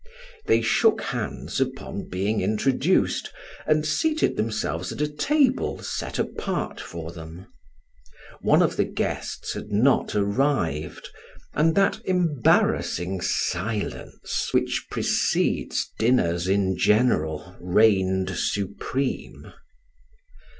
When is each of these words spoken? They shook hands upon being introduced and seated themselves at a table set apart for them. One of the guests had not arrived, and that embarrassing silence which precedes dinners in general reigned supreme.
They 0.47 0.61
shook 0.61 0.99
hands 1.01 1.61
upon 1.61 2.09
being 2.09 2.41
introduced 2.41 3.31
and 3.67 3.85
seated 3.85 4.35
themselves 4.35 4.91
at 4.91 4.99
a 4.99 5.07
table 5.07 5.83
set 5.83 6.17
apart 6.17 6.79
for 6.79 7.11
them. 7.11 7.45
One 8.41 8.63
of 8.63 8.77
the 8.77 8.83
guests 8.83 9.53
had 9.53 9.69
not 9.71 10.15
arrived, 10.15 11.07
and 11.53 11.75
that 11.75 11.99
embarrassing 12.05 13.21
silence 13.21 14.49
which 14.55 14.87
precedes 14.89 15.91
dinners 15.99 16.47
in 16.47 16.79
general 16.79 17.55
reigned 17.61 18.31
supreme. 18.35 19.53